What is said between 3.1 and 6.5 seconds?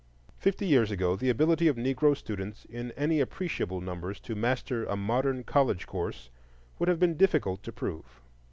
appreciable numbers to master a modern college course